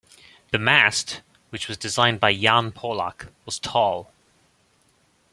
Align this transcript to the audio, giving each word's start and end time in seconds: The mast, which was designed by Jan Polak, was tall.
The 0.51 0.57
mast, 0.57 1.21
which 1.51 1.67
was 1.67 1.77
designed 1.77 2.19
by 2.19 2.33
Jan 2.35 2.71
Polak, 2.71 3.27
was 3.45 3.59
tall. 3.59 4.11